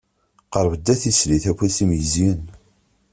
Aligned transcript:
Qerb-d 0.53 0.87
a 0.93 0.95
tislit, 1.01 1.45
afus-im 1.51 1.91
yezyen. 1.97 2.41